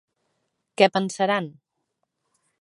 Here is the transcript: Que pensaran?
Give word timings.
Que 0.77 0.87
pensaran? 0.95 1.45